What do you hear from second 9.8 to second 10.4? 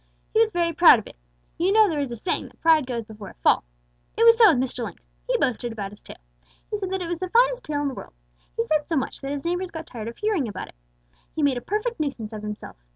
tired of